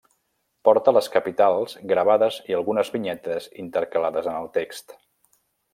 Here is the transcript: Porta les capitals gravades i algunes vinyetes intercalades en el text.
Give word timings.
Porta 0.67 0.93
les 0.97 1.09
capitals 1.15 1.75
gravades 1.91 2.41
i 2.53 2.59
algunes 2.61 2.91
vinyetes 2.97 3.49
intercalades 3.67 4.33
en 4.35 4.41
el 4.45 4.53
text. 4.61 4.99